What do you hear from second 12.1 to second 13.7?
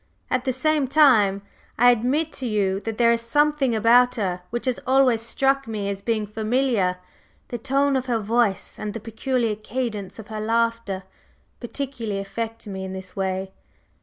affect me in this way.